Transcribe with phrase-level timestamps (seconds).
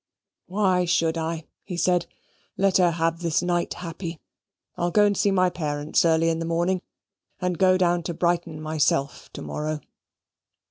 [0.47, 1.43] "Why should I?"
[1.77, 2.09] said he.
[2.63, 4.19] "Let her have this night happy.
[4.75, 6.81] I'll go and see my parents early in the morning,
[7.39, 9.79] and go down to Brighton myself to morrow."